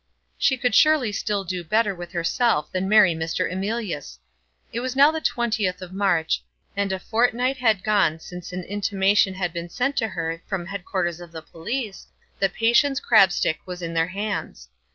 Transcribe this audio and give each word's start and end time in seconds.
She 0.39 0.57
could 0.57 0.73
surely 0.73 1.11
still 1.11 1.43
do 1.43 1.63
better 1.63 1.93
with 1.93 2.11
herself 2.13 2.71
than 2.71 2.89
marry 2.89 3.13
Mr. 3.13 3.47
Emilius! 3.47 4.17
It 4.73 4.79
was 4.79 4.95
now 4.95 5.11
the 5.11 5.21
twentieth 5.21 5.79
of 5.79 5.93
March, 5.93 6.41
and 6.75 6.91
a 6.91 6.97
fortnight 6.97 7.57
had 7.57 7.83
gone 7.83 8.19
since 8.19 8.51
an 8.51 8.63
intimation 8.63 9.35
had 9.35 9.53
been 9.53 9.69
sent 9.69 9.95
to 9.97 10.07
her 10.07 10.41
from 10.47 10.63
the 10.63 10.69
headquarters 10.71 11.19
of 11.19 11.31
the 11.31 11.43
police 11.43 12.07
that 12.39 12.55
Patience 12.55 12.99
Crabstick 12.99 13.59
was 13.67 13.83
in 13.83 13.93
their 13.93 14.07
hands. 14.07 14.69